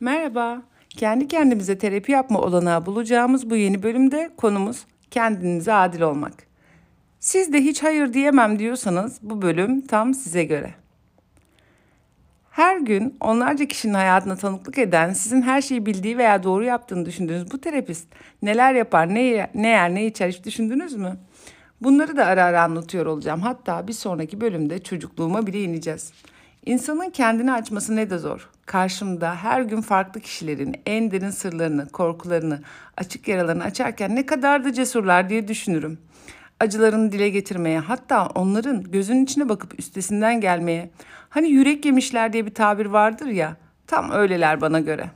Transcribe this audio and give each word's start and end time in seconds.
Merhaba. 0.00 0.62
Kendi 0.88 1.28
kendimize 1.28 1.78
terapi 1.78 2.12
yapma 2.12 2.40
olanağı 2.40 2.86
bulacağımız 2.86 3.50
bu 3.50 3.56
yeni 3.56 3.82
bölümde 3.82 4.30
konumuz 4.36 4.86
kendinize 5.10 5.72
adil 5.72 6.00
olmak. 6.00 6.32
Siz 7.20 7.52
de 7.52 7.60
hiç 7.60 7.82
hayır 7.82 8.12
diyemem 8.12 8.58
diyorsanız 8.58 9.18
bu 9.22 9.42
bölüm 9.42 9.86
tam 9.86 10.14
size 10.14 10.44
göre. 10.44 10.74
Her 12.50 12.78
gün 12.78 13.16
onlarca 13.20 13.64
kişinin 13.64 13.94
hayatına 13.94 14.36
tanıklık 14.36 14.78
eden, 14.78 15.12
sizin 15.12 15.42
her 15.42 15.62
şeyi 15.62 15.86
bildiği 15.86 16.18
veya 16.18 16.42
doğru 16.42 16.64
yaptığını 16.64 17.06
düşündüğünüz 17.06 17.52
bu 17.52 17.60
terapist 17.60 18.08
neler 18.42 18.74
yapar, 18.74 19.14
ne 19.14 19.22
yer, 19.22 19.50
ne 19.54 19.68
yer, 19.68 19.94
ne 19.94 20.06
içer 20.06 20.28
hiç 20.28 20.44
düşündünüz 20.44 20.94
mü? 20.94 21.16
Bunları 21.80 22.16
da 22.16 22.26
ara 22.26 22.44
ara 22.44 22.62
anlatıyor 22.62 23.06
olacağım. 23.06 23.40
Hatta 23.40 23.88
bir 23.88 23.92
sonraki 23.92 24.40
bölümde 24.40 24.82
çocukluğuma 24.82 25.46
bile 25.46 25.62
ineceğiz. 25.62 26.12
İnsanın 26.66 27.10
kendini 27.10 27.52
açması 27.52 27.96
ne 27.96 28.10
de 28.10 28.18
zor. 28.18 28.48
Karşımda 28.66 29.34
her 29.34 29.62
gün 29.62 29.80
farklı 29.80 30.20
kişilerin 30.20 30.76
en 30.86 31.10
derin 31.10 31.30
sırlarını, 31.30 31.88
korkularını, 31.88 32.62
açık 32.96 33.28
yaralarını 33.28 33.64
açarken 33.64 34.16
ne 34.16 34.26
kadar 34.26 34.64
da 34.64 34.72
cesurlar 34.72 35.28
diye 35.28 35.48
düşünürüm. 35.48 35.98
Acılarını 36.60 37.12
dile 37.12 37.28
getirmeye, 37.28 37.78
hatta 37.78 38.26
onların 38.26 38.82
gözünün 38.82 39.24
içine 39.24 39.48
bakıp 39.48 39.78
üstesinden 39.78 40.40
gelmeye. 40.40 40.90
Hani 41.28 41.48
yürek 41.48 41.84
yemişler 41.84 42.32
diye 42.32 42.46
bir 42.46 42.54
tabir 42.54 42.86
vardır 42.86 43.26
ya, 43.26 43.56
tam 43.86 44.10
öyleler 44.10 44.60
bana 44.60 44.80
göre. 44.80 45.10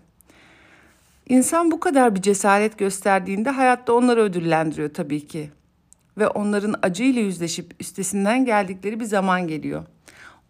İnsan 1.29 1.71
bu 1.71 1.81
kadar 1.81 2.15
bir 2.15 2.23
cesaret 2.23 2.79
gösterdiğinde 2.79 3.51
hayatta 3.51 3.93
onları 3.93 4.21
ödüllendiriyor 4.21 4.95
tabii 4.95 5.27
ki. 5.27 5.51
Ve 6.19 6.29
onların 6.29 6.75
acıyla 6.83 7.23
yüzleşip 7.23 7.75
üstesinden 7.81 8.45
geldikleri 8.45 9.01
bir 9.01 9.05
zaman 9.05 9.49
geliyor. 9.49 9.85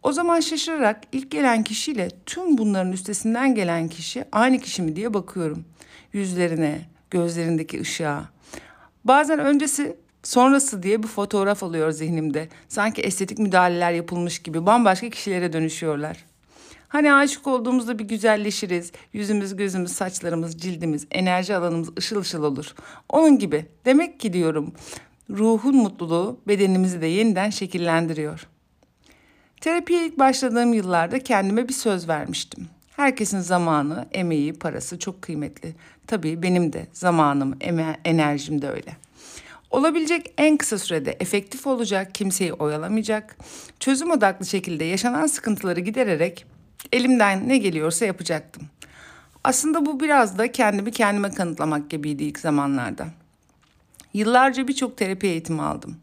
O 0.02 0.12
zaman 0.12 0.40
şaşırarak 0.40 1.02
ilk 1.12 1.30
gelen 1.30 1.64
kişiyle 1.64 2.08
tüm 2.26 2.58
bunların 2.58 2.92
üstesinden 2.92 3.54
gelen 3.54 3.88
kişi 3.88 4.24
aynı 4.32 4.58
kişi 4.58 4.82
mi 4.82 4.96
diye 4.96 5.14
bakıyorum. 5.14 5.64
Yüzlerine, 6.12 6.80
gözlerindeki 7.10 7.80
ışığa. 7.80 8.24
Bazen 9.04 9.38
öncesi 9.38 9.96
sonrası 10.22 10.82
diye 10.82 11.02
bir 11.02 11.08
fotoğraf 11.08 11.62
alıyor 11.62 11.90
zihnimde. 11.90 12.48
Sanki 12.68 13.02
estetik 13.02 13.38
müdahaleler 13.38 13.92
yapılmış 13.92 14.38
gibi 14.38 14.66
bambaşka 14.66 15.10
kişilere 15.10 15.52
dönüşüyorlar. 15.52 16.24
Hani 16.88 17.14
aşık 17.14 17.46
olduğumuzda 17.46 17.98
bir 17.98 18.04
güzelleşiriz. 18.04 18.92
Yüzümüz, 19.12 19.56
gözümüz, 19.56 19.92
saçlarımız, 19.92 20.58
cildimiz, 20.58 21.06
enerji 21.10 21.56
alanımız 21.56 21.88
ışıl 21.98 22.20
ışıl 22.20 22.42
olur. 22.42 22.74
Onun 23.08 23.38
gibi. 23.38 23.66
Demek 23.84 24.20
ki 24.20 24.32
diyorum 24.32 24.72
ruhun 25.30 25.76
mutluluğu 25.76 26.40
bedenimizi 26.48 27.00
de 27.00 27.06
yeniden 27.06 27.50
şekillendiriyor. 27.50 28.48
Terapiye 29.62 30.06
ilk 30.06 30.18
başladığım 30.18 30.72
yıllarda 30.72 31.18
kendime 31.18 31.68
bir 31.68 31.72
söz 31.72 32.08
vermiştim. 32.08 32.68
Herkesin 32.96 33.40
zamanı, 33.40 34.06
emeği, 34.12 34.52
parası 34.52 34.98
çok 34.98 35.22
kıymetli. 35.22 35.74
Tabii 36.06 36.42
benim 36.42 36.72
de 36.72 36.86
zamanım, 36.92 37.56
eme 37.60 38.00
enerjim 38.04 38.62
de 38.62 38.70
öyle. 38.70 38.96
Olabilecek 39.70 40.34
en 40.38 40.56
kısa 40.56 40.78
sürede 40.78 41.16
efektif 41.20 41.66
olacak, 41.66 42.14
kimseyi 42.14 42.52
oyalamayacak, 42.52 43.36
çözüm 43.80 44.10
odaklı 44.10 44.46
şekilde 44.46 44.84
yaşanan 44.84 45.26
sıkıntıları 45.26 45.80
gidererek 45.80 46.46
elimden 46.92 47.48
ne 47.48 47.58
geliyorsa 47.58 48.04
yapacaktım. 48.06 48.62
Aslında 49.44 49.86
bu 49.86 50.00
biraz 50.00 50.38
da 50.38 50.52
kendimi 50.52 50.90
kendime 50.92 51.30
kanıtlamak 51.30 51.90
gibiydi 51.90 52.24
ilk 52.24 52.38
zamanlarda. 52.38 53.06
Yıllarca 54.14 54.68
birçok 54.68 54.96
terapi 54.96 55.26
eğitimi 55.26 55.62
aldım. 55.62 55.96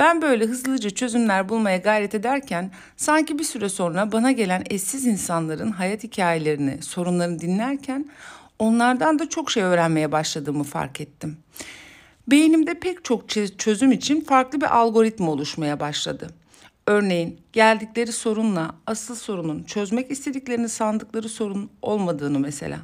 Ben 0.00 0.22
böyle 0.22 0.46
hızlıca 0.46 0.90
çözümler 0.90 1.48
bulmaya 1.48 1.76
gayret 1.76 2.14
ederken 2.14 2.70
sanki 2.96 3.38
bir 3.38 3.44
süre 3.44 3.68
sonra 3.68 4.12
bana 4.12 4.32
gelen 4.32 4.62
eşsiz 4.70 5.06
insanların 5.06 5.70
hayat 5.70 6.04
hikayelerini, 6.04 6.82
sorunlarını 6.82 7.38
dinlerken 7.38 8.10
onlardan 8.58 9.18
da 9.18 9.28
çok 9.28 9.50
şey 9.50 9.62
öğrenmeye 9.62 10.12
başladığımı 10.12 10.64
fark 10.64 11.00
ettim. 11.00 11.36
Beynimde 12.28 12.74
pek 12.74 13.04
çok 13.04 13.28
çözüm 13.58 13.92
için 13.92 14.20
farklı 14.20 14.60
bir 14.60 14.76
algoritma 14.76 15.30
oluşmaya 15.30 15.80
başladı. 15.80 16.30
Örneğin 16.86 17.40
geldikleri 17.52 18.12
sorunla 18.12 18.74
asıl 18.86 19.14
sorunun 19.14 19.62
çözmek 19.62 20.10
istediklerini 20.10 20.68
sandıkları 20.68 21.28
sorun 21.28 21.70
olmadığını 21.82 22.38
mesela. 22.38 22.78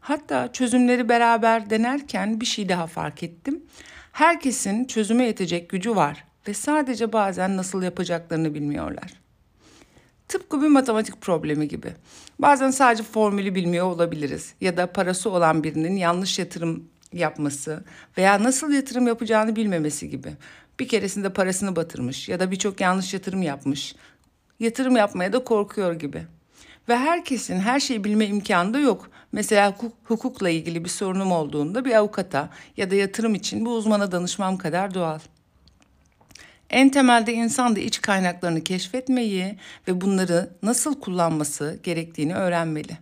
Hatta 0.00 0.52
çözümleri 0.52 1.08
beraber 1.08 1.70
denerken 1.70 2.40
bir 2.40 2.46
şey 2.46 2.68
daha 2.68 2.86
fark 2.86 3.22
ettim. 3.22 3.62
Herkesin 4.12 4.84
çözüme 4.84 5.24
yetecek 5.24 5.68
gücü 5.68 5.96
var 5.96 6.24
ve 6.48 6.54
sadece 6.54 7.12
bazen 7.12 7.56
nasıl 7.56 7.82
yapacaklarını 7.82 8.54
bilmiyorlar. 8.54 9.12
Tıpkı 10.28 10.62
bir 10.62 10.68
matematik 10.68 11.20
problemi 11.20 11.68
gibi. 11.68 11.92
Bazen 12.38 12.70
sadece 12.70 13.02
formülü 13.02 13.54
bilmiyor 13.54 13.86
olabiliriz 13.86 14.54
ya 14.60 14.76
da 14.76 14.92
parası 14.92 15.30
olan 15.30 15.64
birinin 15.64 15.96
yanlış 15.96 16.38
yatırım 16.38 16.84
yapması 17.12 17.84
veya 18.18 18.42
nasıl 18.42 18.72
yatırım 18.72 19.06
yapacağını 19.06 19.56
bilmemesi 19.56 20.10
gibi. 20.10 20.32
Bir 20.80 20.88
keresinde 20.88 21.32
parasını 21.32 21.76
batırmış 21.76 22.28
ya 22.28 22.40
da 22.40 22.50
birçok 22.50 22.80
yanlış 22.80 23.14
yatırım 23.14 23.42
yapmış. 23.42 23.94
Yatırım 24.60 24.96
yapmaya 24.96 25.32
da 25.32 25.44
korkuyor 25.44 25.92
gibi. 25.92 26.22
Ve 26.88 26.96
herkesin 26.96 27.60
her 27.60 27.80
şeyi 27.80 28.04
bilme 28.04 28.26
imkanı 28.26 28.74
da 28.74 28.78
yok. 28.78 29.10
Mesela 29.32 29.76
hukukla 30.04 30.50
ilgili 30.50 30.84
bir 30.84 30.88
sorunum 30.88 31.32
olduğunda 31.32 31.84
bir 31.84 31.94
avukata 31.94 32.50
ya 32.76 32.90
da 32.90 32.94
yatırım 32.94 33.34
için 33.34 33.64
bir 33.64 33.70
uzmana 33.70 34.12
danışmam 34.12 34.58
kadar 34.58 34.94
doğal. 34.94 35.18
En 36.72 36.88
temelde 36.88 37.32
insan 37.32 37.76
da 37.76 37.80
iç 37.80 38.00
kaynaklarını 38.00 38.64
keşfetmeyi 38.64 39.56
ve 39.88 40.00
bunları 40.00 40.50
nasıl 40.62 41.00
kullanması 41.00 41.80
gerektiğini 41.82 42.34
öğrenmeli. 42.34 42.98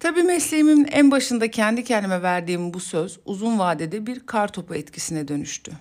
Tabii 0.00 0.22
mesleğimin 0.22 0.88
en 0.92 1.10
başında 1.10 1.50
kendi 1.50 1.84
kendime 1.84 2.22
verdiğim 2.22 2.74
bu 2.74 2.80
söz 2.80 3.18
uzun 3.24 3.58
vadede 3.58 4.06
bir 4.06 4.20
kar 4.20 4.52
topu 4.52 4.74
etkisine 4.74 5.28
dönüştü. 5.28 5.72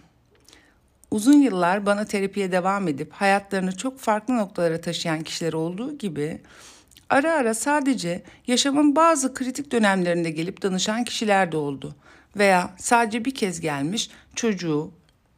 Uzun 1.11 1.41
yıllar 1.41 1.85
bana 1.85 2.05
terapiye 2.05 2.51
devam 2.51 2.87
edip 2.87 3.13
hayatlarını 3.13 3.77
çok 3.77 3.99
farklı 3.99 4.37
noktalara 4.37 4.81
taşıyan 4.81 5.21
kişiler 5.21 5.53
olduğu 5.53 5.97
gibi 5.97 6.41
ara 7.09 7.33
ara 7.33 7.53
sadece 7.53 8.23
yaşamın 8.47 8.95
bazı 8.95 9.33
kritik 9.33 9.71
dönemlerinde 9.71 10.31
gelip 10.31 10.61
danışan 10.61 11.03
kişiler 11.03 11.51
de 11.51 11.57
oldu 11.57 11.95
veya 12.37 12.73
sadece 12.77 13.25
bir 13.25 13.35
kez 13.35 13.61
gelmiş 13.61 14.09
çocuğu, 14.35 14.91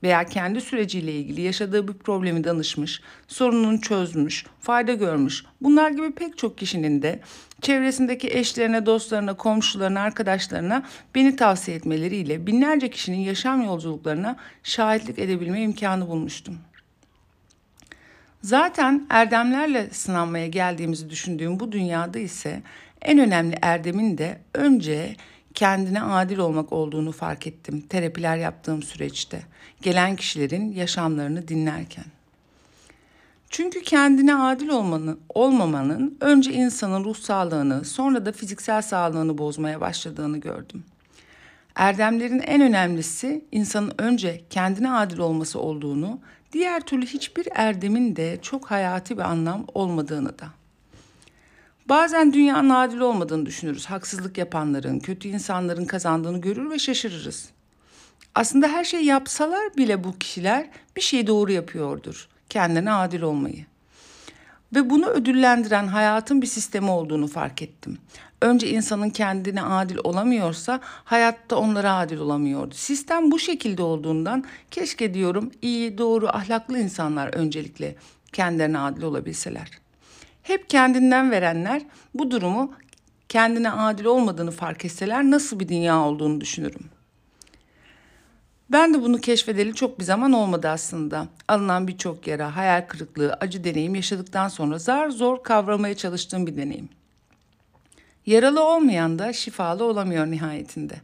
veya 0.04 0.24
kendi 0.24 0.62
süreciyle 0.62 1.14
ilgili 1.14 1.42
yaşadığı 1.42 1.88
bir 1.88 1.94
problemi 1.94 2.44
danışmış, 2.44 3.02
sorununu 3.28 3.82
çözmüş, 3.82 4.46
fayda 4.60 4.94
görmüş. 4.94 5.46
Bunlar 5.62 5.92
gibi 5.92 6.12
pek 6.12 6.38
çok 6.38 6.58
kişinin 6.58 7.02
de 7.02 7.20
çevresindeki 7.62 8.30
eşlerine, 8.30 8.86
dostlarına, 8.86 9.34
komşularına, 9.38 10.02
arkadaşlarına 10.02 10.84
beni 11.16 11.36
tavsiye 11.36 11.78
etmeleriyle 11.78 12.48
binlerce 12.48 12.90
kişinin 12.90 13.20
yaşam 13.20 13.64
yolculuklarına 13.64 14.36
şahitlik 14.64 15.20
edebilme 15.20 15.62
imkanı 15.62 16.08
bulmuştum. 16.08 16.58
Zaten 18.42 19.08
erdemlerle 19.10 19.90
sınanmaya 19.92 20.48
geldiğimizi 20.48 21.10
düşündüğüm 21.10 21.60
bu 21.60 21.72
dünyada 21.72 22.20
ise 22.20 22.62
en 23.02 23.20
önemli 23.20 23.56
erdemin 23.62 24.18
de 24.18 24.42
önce 24.54 25.16
kendine 25.54 26.02
adil 26.02 26.38
olmak 26.38 26.74
olduğunu 26.74 27.12
fark 27.12 27.48
ettim 27.48 27.82
terapiler 27.82 28.38
yaptığım 28.38 28.84
süreçte. 28.84 29.44
Gelen 29.82 30.16
kişilerin 30.16 30.72
yaşamlarını 30.72 31.48
dinlerken. 31.48 32.06
Çünkü 33.50 33.82
kendine 33.82 34.36
adil 34.36 34.70
olmanın, 34.70 35.20
olmamanın 35.30 36.18
önce 36.22 36.54
insanın 36.54 37.04
ruh 37.04 37.16
sağlığını, 37.16 37.86
sonra 37.86 38.26
da 38.26 38.32
fiziksel 38.32 38.82
sağlığını 38.82 39.38
bozmaya 39.38 39.82
başladığını 39.82 40.38
gördüm. 40.38 40.84
Erdemlerin 41.76 42.40
en 42.40 42.62
önemlisi 42.62 43.46
insanın 43.52 43.94
önce 43.98 44.42
kendine 44.50 44.92
adil 44.92 45.18
olması 45.18 45.60
olduğunu, 45.60 46.20
diğer 46.54 46.82
türlü 46.82 47.06
hiçbir 47.06 47.48
erdemin 47.56 48.16
de 48.16 48.40
çok 48.42 48.72
hayati 48.72 49.18
bir 49.18 49.22
anlam 49.22 49.66
olmadığını 49.74 50.40
da. 50.40 50.60
Bazen 51.91 52.34
dünyanın 52.34 52.70
adil 52.70 52.99
olmadığını 52.99 53.46
düşünürüz. 53.46 53.85
Haksızlık 53.85 54.38
yapanların, 54.38 54.99
kötü 54.99 55.28
insanların 55.28 55.85
kazandığını 55.85 56.41
görür 56.41 56.70
ve 56.70 56.79
şaşırırız. 56.79 57.49
Aslında 58.35 58.67
her 58.67 58.84
şey 58.84 59.05
yapsalar 59.05 59.78
bile 59.78 60.03
bu 60.03 60.17
kişiler 60.17 60.70
bir 60.96 61.02
şey 61.02 61.28
doğru 61.28 61.52
yapıyordur. 61.52 62.28
Kendine 62.49 62.91
adil 62.91 63.22
olmayı. 63.22 63.66
Ve 64.76 64.90
bunu 64.90 65.08
ödüllendiren 65.08 65.88
hayatın 65.88 66.41
bir 66.41 66.47
sistemi 66.47 66.91
olduğunu 66.91 67.28
fark 67.28 67.61
ettim. 67.61 67.97
Önce 68.41 68.70
insanın 68.70 69.09
kendine 69.09 69.61
adil 69.61 69.97
olamıyorsa 70.03 70.79
hayatta 70.84 71.55
onlara 71.55 71.96
adil 71.96 72.17
olamıyordu. 72.17 72.76
Sistem 72.76 73.32
bu 73.32 73.40
şekilde 73.40 73.84
olduğundan 73.84 74.44
keşke 74.72 75.14
diyorum 75.14 75.52
iyi, 75.61 75.97
doğru, 75.97 76.28
ahlaklı 76.28 76.79
insanlar 76.79 77.34
öncelikle 77.34 77.96
kendilerine 78.34 78.79
adil 78.79 79.03
olabilseler. 79.03 79.81
Hep 80.43 80.70
kendinden 80.70 81.32
verenler 81.32 81.82
bu 82.14 82.32
durumu 82.32 82.73
kendine 83.29 83.72
adil 83.72 84.05
olmadığını 84.05 84.52
fark 84.52 84.85
etseler 84.85 85.23
nasıl 85.23 85.59
bir 85.59 85.70
dünya 85.70 85.99
olduğunu 85.99 86.41
düşünürüm. 86.41 86.90
Ben 88.72 88.93
de 88.93 89.02
bunu 89.02 89.17
keşfedeli 89.22 89.73
çok 89.76 89.99
bir 89.99 90.03
zaman 90.03 90.34
olmadı 90.34 90.70
aslında. 90.70 91.28
Alınan 91.47 91.88
birçok 91.88 92.28
yara, 92.28 92.55
hayal 92.55 92.88
kırıklığı, 92.88 93.34
acı 93.34 93.64
deneyim 93.64 93.96
yaşadıktan 93.96 94.47
sonra 94.47 94.79
zar 94.79 95.09
zor 95.09 95.43
kavramaya 95.43 95.97
çalıştığım 95.97 96.47
bir 96.47 96.58
deneyim. 96.58 96.90
Yaralı 98.26 98.64
olmayan 98.64 99.20
da 99.20 99.34
şifalı 99.34 99.84
olamıyor 99.84 100.28
nihayetinde. 100.28 100.96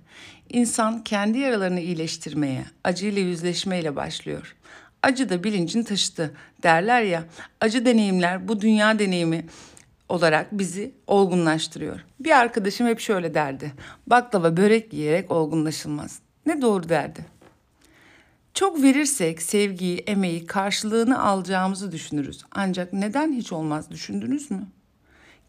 İnsan 0.50 1.04
kendi 1.04 1.38
yaralarını 1.38 1.80
iyileştirmeye, 1.80 2.66
acıyla 2.83 3.22
yüzleşmeyle 3.22 3.95
başlıyor. 3.95 4.56
Acı 5.04 5.30
da 5.30 5.44
bilincin 5.44 5.84
taşıtı 5.84 6.34
derler 6.64 7.02
ya. 7.02 7.24
Acı 7.62 7.86
deneyimler 7.86 8.48
bu 8.48 8.62
dünya 8.62 9.00
deneyimi 9.00 9.46
olarak 10.10 10.52
bizi 10.52 10.92
olgunlaştırıyor. 11.08 12.00
Bir 12.20 12.32
arkadaşım 12.32 12.88
hep 12.88 13.00
şöyle 13.00 13.34
derdi. 13.34 13.74
Baklava 14.08 14.58
börek 14.58 14.94
yiyerek 14.94 15.32
olgunlaşılmaz. 15.32 16.20
Ne 16.46 16.62
doğru 16.62 16.90
derdi. 16.90 17.26
Çok 18.54 18.84
verirsek 18.84 19.42
sevgiyi, 19.42 19.98
emeği, 19.98 20.46
karşılığını 20.46 21.24
alacağımızı 21.24 21.92
düşünürüz. 21.92 22.44
Ancak 22.52 22.94
neden 22.94 23.32
hiç 23.32 23.52
olmaz 23.52 23.92
düşündünüz 23.92 24.52
mü? 24.52 24.68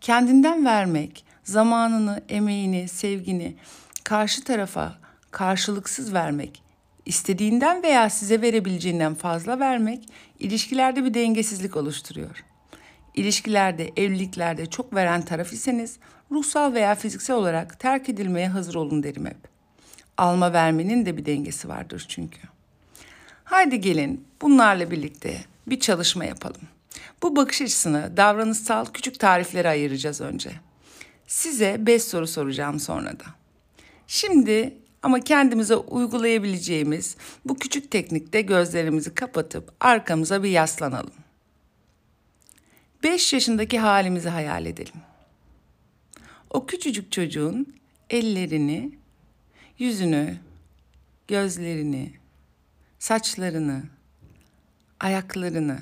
Kendinden 0.01 0.65
vermek, 0.65 1.25
zamanını, 1.45 2.23
emeğini, 2.29 2.89
sevgini 2.89 3.57
karşı 4.05 4.45
tarafa 4.45 4.99
karşılıksız 5.31 6.15
vermek, 6.15 6.63
istediğinden 7.09 7.83
veya 7.83 8.11
size 8.11 8.43
verebileceğinden 8.43 9.15
fazla 9.15 9.61
vermek 9.61 10.09
ilişkilerde 10.39 11.05
bir 11.05 11.15
dengesizlik 11.15 11.77
oluşturuyor. 11.77 12.45
İlişkilerde, 13.15 13.91
evliliklerde 13.97 14.67
çok 14.67 14.95
veren 14.95 15.23
taraf 15.23 15.53
iseniz 15.53 15.99
ruhsal 16.31 16.75
veya 16.75 16.95
fiziksel 16.95 17.37
olarak 17.37 17.81
terk 17.81 18.09
edilmeye 18.09 18.49
hazır 18.49 18.75
olun 18.75 19.03
derim 19.03 19.27
hep. 19.27 19.37
Alma 20.17 20.53
vermenin 20.53 21.07
de 21.07 21.17
bir 21.17 21.27
dengesi 21.27 21.69
vardır 21.69 22.05
çünkü. 22.09 22.41
Haydi 23.45 23.81
gelin 23.81 24.25
bunlarla 24.43 24.91
birlikte 24.91 25.45
bir 25.67 25.81
çalışma 25.81 26.25
yapalım. 26.25 26.63
Bu 27.23 27.37
bakış 27.37 27.63
açısını 27.63 28.17
davranışsal 28.17 28.87
küçük 28.87 29.21
tariflere 29.21 29.69
ayıracağız 29.69 30.21
önce. 30.21 30.51
Size 31.27 31.87
beş 31.87 32.03
soru 32.03 32.27
soracağım 32.27 32.81
sonra 32.81 33.13
da. 33.13 33.25
Şimdi 34.07 34.75
ama 35.03 35.21
kendimize 35.21 35.77
uygulayabileceğimiz 35.77 37.17
bu 37.45 37.59
küçük 37.59 37.91
teknikte 37.91 38.41
gözlerimizi 38.41 39.15
kapatıp 39.15 39.73
arkamıza 39.81 40.43
bir 40.43 40.51
yaslanalım. 40.51 41.15
5 43.03 43.33
yaşındaki 43.33 43.79
halimizi 43.79 44.29
hayal 44.29 44.67
edelim. 44.67 44.95
O 46.51 46.67
küçücük 46.67 47.13
çocuğun 47.13 47.75
ellerini, 48.11 48.99
yüzünü, 49.79 50.37
gözlerini, 51.29 52.13
saçlarını, 52.99 53.83
ayaklarını, 55.01 55.79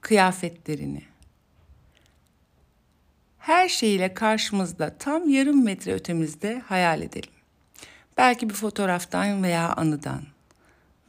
kıyafetlerini, 0.00 1.02
her 3.38 3.68
şeyiyle 3.68 4.14
karşımızda 4.14 4.98
tam 4.98 5.28
yarım 5.28 5.64
metre 5.64 5.92
ötemizde 5.92 6.62
hayal 6.66 7.02
edelim. 7.02 7.37
Belki 8.18 8.50
bir 8.50 8.54
fotoğraftan 8.54 9.42
veya 9.42 9.72
anıdan 9.72 10.22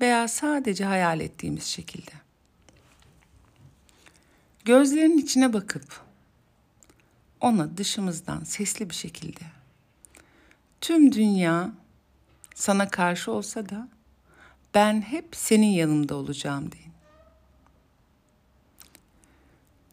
veya 0.01 0.27
sadece 0.27 0.85
hayal 0.85 1.19
ettiğimiz 1.19 1.63
şekilde. 1.63 2.11
Gözlerinin 4.65 5.17
içine 5.17 5.53
bakıp 5.53 6.01
ona 7.41 7.77
dışımızdan 7.77 8.44
sesli 8.44 8.89
bir 8.89 8.95
şekilde 8.95 9.41
tüm 10.81 11.11
dünya 11.11 11.71
sana 12.56 12.89
karşı 12.89 13.31
olsa 13.31 13.69
da 13.69 13.88
ben 14.73 15.01
hep 15.01 15.27
senin 15.31 15.67
yanında 15.67 16.15
olacağım 16.15 16.71
deyin. 16.71 16.94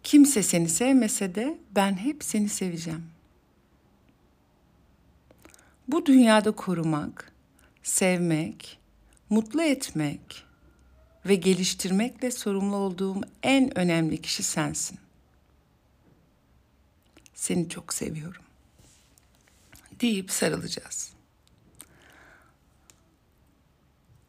Kimse 0.02 0.42
seni 0.42 0.68
sevmese 0.68 1.34
de 1.34 1.58
ben 1.74 1.96
hep 1.96 2.24
seni 2.24 2.48
seveceğim. 2.48 3.15
Bu 5.88 6.06
dünyada 6.06 6.52
korumak, 6.52 7.32
sevmek, 7.82 8.78
mutlu 9.30 9.62
etmek 9.62 10.44
ve 11.26 11.34
geliştirmekle 11.34 12.30
sorumlu 12.30 12.76
olduğum 12.76 13.20
en 13.42 13.78
önemli 13.78 14.22
kişi 14.22 14.42
sensin. 14.42 14.98
Seni 17.34 17.68
çok 17.68 17.94
seviyorum. 17.94 18.42
deyip 20.00 20.30
sarılacağız. 20.30 21.12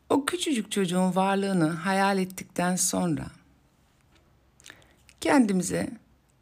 O 0.10 0.26
küçücük 0.26 0.72
çocuğun 0.72 1.16
varlığını 1.16 1.70
hayal 1.70 2.18
ettikten 2.18 2.76
sonra 2.76 3.28
kendimize 5.22 5.90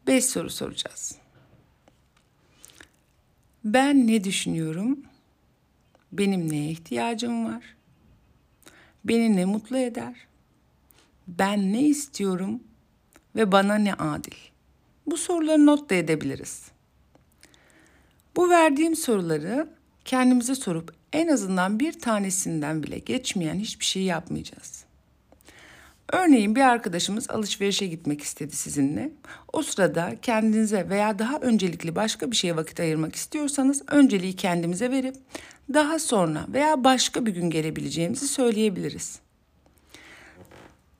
beş 0.06 0.24
soru 0.24 0.50
soracağız. 0.50 1.25
Ben 3.66 4.06
ne 4.06 4.24
düşünüyorum? 4.24 4.98
Benim 6.12 6.52
neye 6.52 6.70
ihtiyacım 6.70 7.44
var? 7.44 7.76
Beni 9.04 9.36
ne 9.36 9.44
mutlu 9.44 9.78
eder? 9.78 10.14
Ben 11.28 11.72
ne 11.72 11.82
istiyorum 11.82 12.62
ve 13.36 13.52
bana 13.52 13.74
ne 13.74 13.94
adil? 13.94 14.36
Bu 15.06 15.16
soruları 15.16 15.66
not 15.66 15.90
da 15.90 15.94
edebiliriz. 15.94 16.70
Bu 18.36 18.50
verdiğim 18.50 18.96
soruları 18.96 19.68
kendimize 20.04 20.54
sorup 20.54 20.94
en 21.12 21.28
azından 21.28 21.80
bir 21.80 22.00
tanesinden 22.00 22.82
bile 22.82 22.98
geçmeyen 22.98 23.58
hiçbir 23.58 23.84
şey 23.84 24.02
yapmayacağız. 24.02 24.84
Örneğin 26.12 26.56
bir 26.56 26.60
arkadaşımız 26.60 27.30
alışverişe 27.30 27.86
gitmek 27.86 28.22
istedi 28.22 28.56
sizinle. 28.56 29.12
O 29.52 29.62
sırada 29.62 30.16
kendinize 30.22 30.88
veya 30.88 31.18
daha 31.18 31.36
öncelikli 31.36 31.96
başka 31.96 32.30
bir 32.30 32.36
şeye 32.36 32.56
vakit 32.56 32.80
ayırmak 32.80 33.16
istiyorsanız 33.16 33.82
önceliği 33.90 34.36
kendimize 34.36 34.90
verip 34.90 35.16
daha 35.74 35.98
sonra 35.98 36.46
veya 36.48 36.84
başka 36.84 37.26
bir 37.26 37.34
gün 37.34 37.50
gelebileceğimizi 37.50 38.28
söyleyebiliriz. 38.28 39.18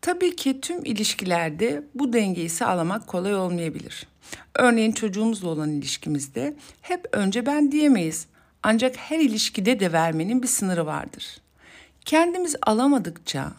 Tabii 0.00 0.36
ki 0.36 0.60
tüm 0.60 0.84
ilişkilerde 0.84 1.82
bu 1.94 2.12
dengeyi 2.12 2.48
sağlamak 2.48 3.06
kolay 3.06 3.34
olmayabilir. 3.34 4.06
Örneğin 4.54 4.92
çocuğumuzla 4.92 5.48
olan 5.48 5.70
ilişkimizde 5.70 6.56
hep 6.80 7.08
önce 7.12 7.46
ben 7.46 7.72
diyemeyiz. 7.72 8.26
Ancak 8.62 8.96
her 8.96 9.20
ilişkide 9.20 9.80
de 9.80 9.92
vermenin 9.92 10.42
bir 10.42 10.48
sınırı 10.48 10.86
vardır. 10.86 11.40
Kendimiz 12.04 12.56
alamadıkça, 12.62 13.52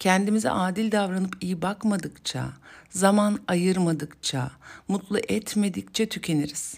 kendimize 0.00 0.50
adil 0.50 0.92
davranıp 0.92 1.36
iyi 1.40 1.62
bakmadıkça, 1.62 2.48
zaman 2.90 3.38
ayırmadıkça, 3.48 4.50
mutlu 4.88 5.18
etmedikçe 5.18 6.08
tükeniriz. 6.08 6.74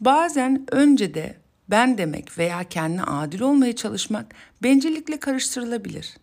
Bazen 0.00 0.66
önce 0.70 1.14
de 1.14 1.36
ben 1.68 1.98
demek 1.98 2.38
veya 2.38 2.64
kendine 2.64 3.02
adil 3.02 3.40
olmaya 3.40 3.76
çalışmak 3.76 4.34
bencillikle 4.62 5.20
karıştırılabilir. 5.20 6.16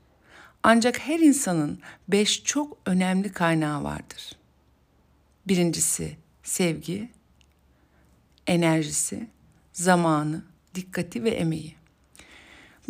Ancak 0.64 1.00
her 1.00 1.20
insanın 1.20 1.80
beş 2.08 2.44
çok 2.44 2.78
önemli 2.86 3.32
kaynağı 3.32 3.84
vardır. 3.84 4.36
Birincisi 5.48 6.18
sevgi, 6.44 7.10
enerjisi, 8.48 9.28
zamanı, 9.74 10.42
dikkati 10.76 11.24
ve 11.24 11.30
emeği. 11.30 11.76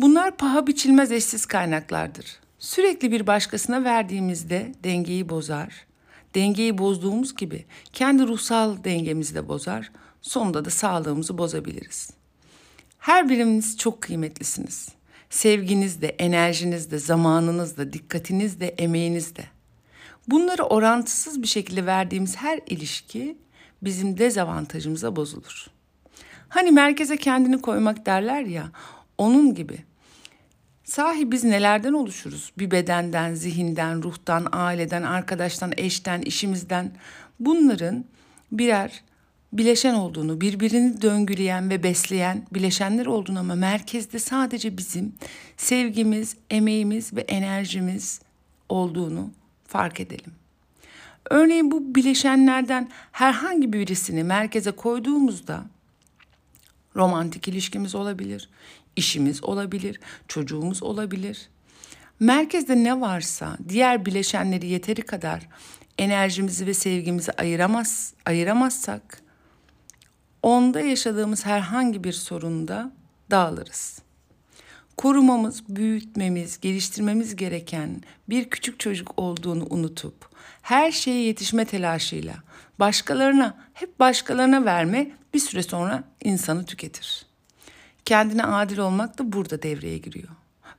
Bunlar 0.00 0.36
paha 0.36 0.66
biçilmez 0.66 1.12
eşsiz 1.12 1.46
kaynaklardır. 1.46 2.40
Sürekli 2.58 3.12
bir 3.12 3.26
başkasına 3.26 3.84
verdiğimizde 3.84 4.72
dengeyi 4.84 5.28
bozar. 5.28 5.86
Dengeyi 6.34 6.78
bozduğumuz 6.78 7.36
gibi 7.36 7.64
kendi 7.92 8.26
ruhsal 8.26 8.84
dengemizi 8.84 9.34
de 9.34 9.48
bozar. 9.48 9.92
Sonunda 10.22 10.64
da 10.64 10.70
sağlığımızı 10.70 11.38
bozabiliriz. 11.38 12.10
Her 12.98 13.28
biriniz 13.28 13.78
çok 13.78 14.00
kıymetlisiniz. 14.00 14.88
Sevginiz 15.30 16.02
de, 16.02 16.06
enerjiniz 16.08 16.90
de, 16.90 16.98
zamanınız 16.98 17.76
da, 17.76 17.92
dikkatiniz 17.92 18.60
de, 18.60 18.68
emeğiniz 18.68 19.36
de. 19.36 19.44
Bunları 20.28 20.64
orantısız 20.64 21.42
bir 21.42 21.46
şekilde 21.46 21.86
verdiğimiz 21.86 22.36
her 22.36 22.60
ilişki 22.66 23.38
bizim 23.82 24.18
dezavantajımıza 24.18 25.16
bozulur. 25.16 25.66
Hani 26.48 26.70
merkeze 26.70 27.16
kendini 27.16 27.60
koymak 27.60 28.06
derler 28.06 28.42
ya, 28.42 28.70
onun 29.18 29.54
gibi. 29.54 29.78
Sahi 30.86 31.32
biz 31.32 31.44
nelerden 31.44 31.92
oluşuruz? 31.92 32.52
Bir 32.58 32.70
bedenden, 32.70 33.34
zihinden, 33.34 34.02
ruhtan, 34.02 34.46
aileden, 34.52 35.02
arkadaştan, 35.02 35.72
eşten, 35.76 36.22
işimizden. 36.22 36.92
Bunların 37.40 38.04
birer 38.52 39.02
bileşen 39.52 39.94
olduğunu, 39.94 40.40
birbirini 40.40 41.02
döngüleyen 41.02 41.70
ve 41.70 41.82
besleyen 41.82 42.46
bileşenler 42.54 43.06
olduğunu 43.06 43.38
ama 43.38 43.54
merkezde 43.54 44.18
sadece 44.18 44.78
bizim 44.78 45.14
sevgimiz, 45.56 46.36
emeğimiz 46.50 47.12
ve 47.12 47.20
enerjimiz 47.20 48.20
olduğunu 48.68 49.30
fark 49.68 50.00
edelim. 50.00 50.32
Örneğin 51.30 51.70
bu 51.70 51.94
bileşenlerden 51.94 52.90
herhangi 53.12 53.72
birisini 53.72 54.24
merkeze 54.24 54.70
koyduğumuzda 54.70 55.64
romantik 56.96 57.48
ilişkimiz 57.48 57.94
olabilir, 57.94 58.48
işimiz 58.96 59.44
olabilir, 59.44 60.00
çocuğumuz 60.28 60.82
olabilir. 60.82 61.48
Merkezde 62.20 62.84
ne 62.84 63.00
varsa 63.00 63.58
diğer 63.68 64.06
bileşenleri 64.06 64.66
yeteri 64.66 65.02
kadar 65.02 65.48
enerjimizi 65.98 66.66
ve 66.66 66.74
sevgimizi 66.74 67.32
ayıramaz 67.32 68.14
ayıramazsak 68.26 69.22
onda 70.42 70.80
yaşadığımız 70.80 71.46
herhangi 71.46 72.04
bir 72.04 72.12
sorunda 72.12 72.92
dağılırız. 73.30 73.98
Korumamız, 74.96 75.68
büyütmemiz, 75.68 76.60
geliştirmemiz 76.60 77.36
gereken 77.36 78.02
bir 78.28 78.50
küçük 78.50 78.80
çocuk 78.80 79.14
olduğunu 79.16 79.66
unutup 79.70 80.28
her 80.62 80.92
şeye 80.92 81.22
yetişme 81.22 81.64
telaşıyla 81.64 82.34
başkalarına, 82.78 83.58
hep 83.74 84.00
başkalarına 84.00 84.64
verme 84.64 85.10
bir 85.34 85.38
süre 85.38 85.62
sonra 85.62 86.04
insanı 86.24 86.66
tüketir. 86.66 87.25
Kendine 88.06 88.44
adil 88.44 88.78
olmak 88.78 89.18
da 89.18 89.32
burada 89.32 89.62
devreye 89.62 89.98
giriyor. 89.98 90.28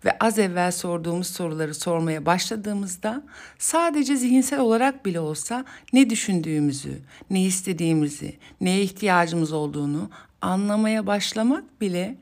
Ve 0.05 0.17
az 0.19 0.39
evvel 0.39 0.71
sorduğumuz 0.71 1.27
soruları 1.27 1.75
sormaya 1.75 2.25
başladığımızda 2.25 3.23
sadece 3.57 4.15
zihinsel 4.15 4.59
olarak 4.59 5.05
bile 5.05 5.19
olsa 5.19 5.65
ne 5.93 6.09
düşündüğümüzü, 6.09 7.01
ne 7.29 7.43
istediğimizi, 7.43 8.37
neye 8.61 8.81
ihtiyacımız 8.81 9.51
olduğunu 9.51 10.09
anlamaya 10.41 11.07
başlamak 11.07 11.81
bile 11.81 12.17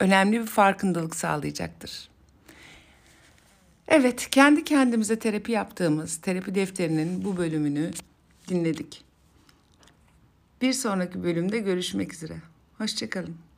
önemli 0.00 0.40
bir 0.40 0.46
farkındalık 0.46 1.16
sağlayacaktır. 1.16 2.08
Evet, 3.88 4.30
kendi 4.30 4.64
kendimize 4.64 5.18
terapi 5.18 5.52
yaptığımız 5.52 6.16
terapi 6.16 6.54
defterinin 6.54 7.24
bu 7.24 7.36
bölümünü 7.36 7.90
dinledik. 8.48 9.04
Bir 10.62 10.72
sonraki 10.72 11.22
bölümde 11.22 11.58
görüşmek 11.58 12.14
üzere. 12.14 12.36
Hoşçakalın. 12.78 13.49